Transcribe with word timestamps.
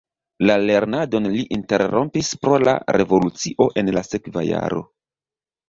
La 0.49 0.53
lernadon 0.69 1.27
li 1.33 1.43
interrompis 1.57 2.31
pro 2.47 2.57
la 2.65 2.75
revolucio 2.99 3.71
en 3.83 3.95
la 4.01 4.07
sekva 4.11 4.47
jaro. 4.51 4.85